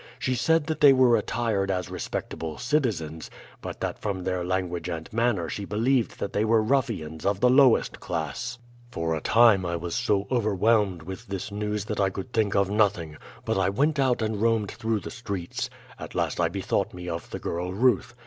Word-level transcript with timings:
She 0.17 0.33
said 0.33 0.65
that 0.65 0.79
they 0.81 0.93
were 0.93 1.15
attired 1.15 1.69
as 1.69 1.91
respectable 1.91 2.57
citizens, 2.57 3.29
but 3.61 3.81
that 3.81 3.99
from 3.99 4.23
their 4.23 4.43
language 4.43 4.89
and 4.89 5.07
manner 5.13 5.47
she 5.47 5.63
believed 5.63 6.17
that 6.19 6.33
they 6.33 6.43
were 6.43 6.63
ruffians 6.63 7.23
of 7.23 7.39
the 7.39 7.51
lowest 7.51 7.99
class. 7.99 8.57
"For 8.89 9.13
a 9.13 9.21
time 9.21 9.63
I 9.63 9.75
was 9.75 9.93
so 9.93 10.25
overwhelmed 10.31 11.03
with 11.03 11.27
this 11.27 11.51
news 11.51 11.85
that 11.85 11.99
I 11.99 12.09
could 12.09 12.33
think 12.33 12.55
of 12.55 12.67
nothing, 12.67 13.17
but 13.45 13.75
went 13.75 13.99
out 13.99 14.23
and 14.23 14.41
roamed 14.41 14.71
through 14.71 15.01
the 15.01 15.11
streets. 15.11 15.69
At 15.99 16.15
last 16.15 16.39
I 16.39 16.49
bethought 16.49 16.95
me 16.95 17.07
of 17.07 17.29
the 17.29 17.37
girl 17.37 17.71
Ruth. 17.71 18.15